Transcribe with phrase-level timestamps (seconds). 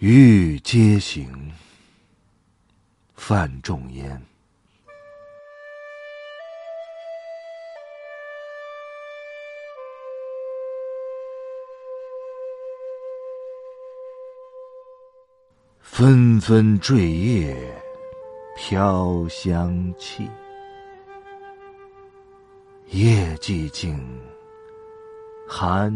[0.00, 1.52] 欲皆行，
[3.14, 4.20] 范仲淹。
[15.80, 17.56] 纷纷坠叶
[18.56, 20.28] 飘香气，
[22.88, 23.96] 夜寂静，
[25.48, 25.90] 寒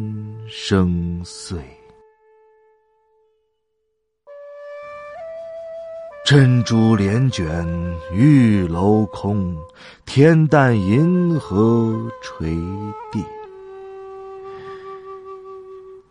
[0.49, 1.78] 声碎。
[6.29, 7.67] 珍珠帘卷
[8.13, 9.57] 玉楼空，
[10.05, 12.51] 天淡银河垂
[13.11, 13.25] 地。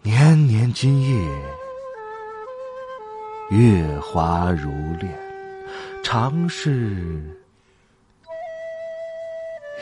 [0.01, 1.23] 年年今夜。
[3.51, 5.15] 月华如练，
[6.03, 7.21] 常是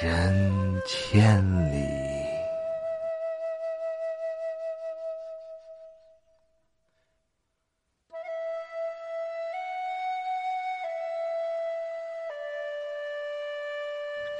[0.01, 2.04] 人千里。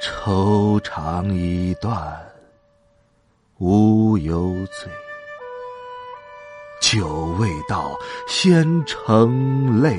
[0.00, 2.16] 愁肠已断，
[3.58, 4.90] 无由醉。
[6.80, 9.98] 酒未到，先成泪。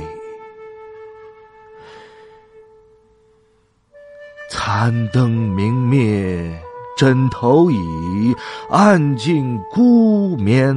[4.50, 6.62] 残灯明灭，
[6.98, 8.36] 枕头已，
[8.70, 10.75] 暗尽孤眠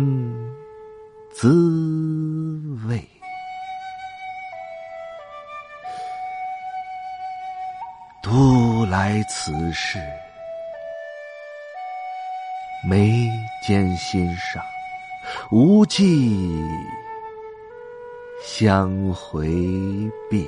[1.30, 1.48] 滋
[2.88, 3.06] 味。
[8.22, 8.59] 独
[8.90, 10.00] 来此事，
[12.84, 13.30] 眉
[13.62, 14.60] 间心上。
[15.52, 16.36] 无计
[18.44, 19.46] 相回
[20.28, 20.44] 避，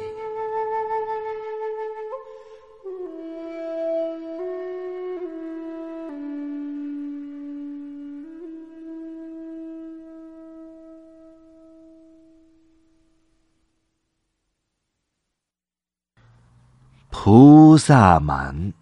[17.25, 18.73] 菩萨蛮，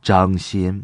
[0.00, 0.82] 张先。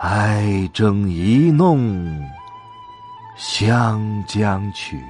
[0.00, 2.28] 哀筝一弄
[3.36, 5.00] 湘江曲，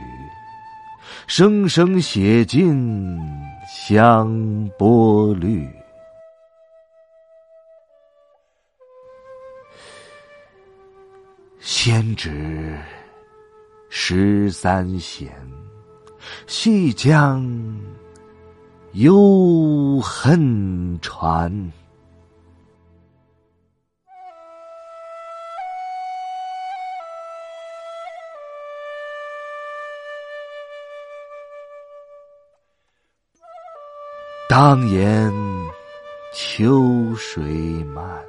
[1.26, 3.18] 声声写尽
[3.66, 5.66] 香波绿。
[11.68, 12.78] 先知
[13.88, 15.28] 十三弦，
[16.46, 17.44] 细将
[18.92, 21.72] 幽恨传。
[34.48, 35.32] 当言
[36.32, 37.42] 秋水
[37.92, 38.24] 漫，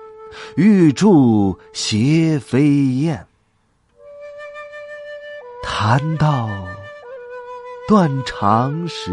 [0.56, 3.26] 玉柱斜飞燕。
[5.64, 6.50] 谈到
[7.88, 9.12] 断肠时，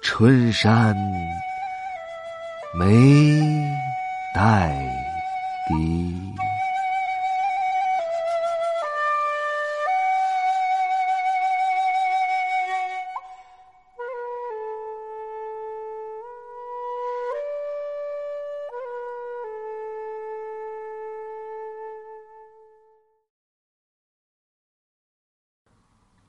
[0.00, 0.96] 春山
[2.74, 3.30] 没
[4.34, 4.89] 带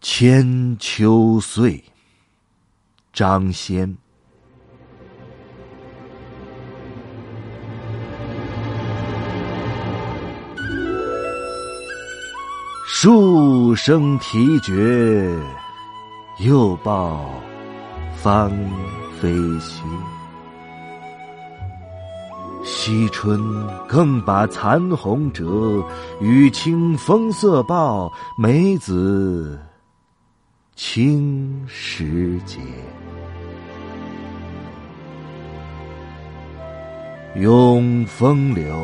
[0.03, 1.83] 千秋岁，
[3.13, 3.95] 张先。
[12.87, 15.31] 数声啼绝，
[16.39, 17.29] 又报
[18.15, 18.51] 芳
[19.19, 19.83] 菲歇。
[22.63, 23.39] 惜春
[23.87, 25.83] 更把残红折，
[26.19, 29.59] 雨清风色报，梅子。
[30.83, 32.57] 青时节，
[37.35, 38.75] 拥风流，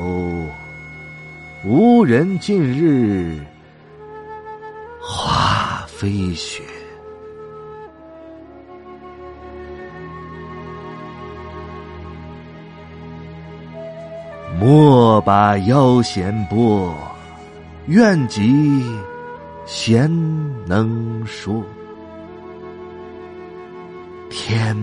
[1.65, 3.39] 无人近日
[5.01, 6.61] 花飞雪。
[14.59, 16.95] 莫把腰弦拨，
[17.88, 18.85] 愿及
[19.65, 20.07] 贤
[20.67, 21.65] 能说。
[24.39, 24.77] 天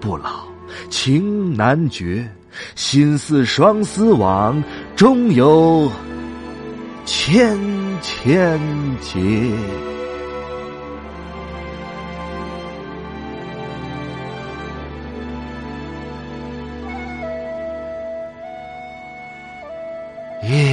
[0.00, 0.44] 不老
[0.88, 2.24] 情难绝
[2.76, 4.62] 心似双丝网
[4.94, 5.90] 终有
[7.04, 7.58] 千
[8.00, 8.60] 千
[9.00, 9.20] 结。
[20.48, 20.69] 耶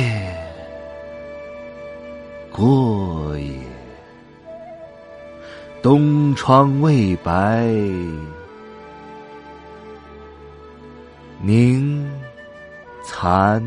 [5.90, 7.66] 东窗未白，
[11.42, 12.06] 凝
[13.06, 13.64] 残。